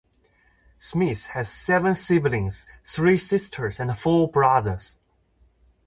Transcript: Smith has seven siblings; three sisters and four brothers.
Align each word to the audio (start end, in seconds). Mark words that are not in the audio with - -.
Smith 0.79 1.27
has 1.27 1.47
seven 1.51 1.93
siblings; 1.93 2.65
three 2.83 3.17
sisters 3.17 3.79
and 3.79 3.95
four 3.99 4.27
brothers. 4.27 4.97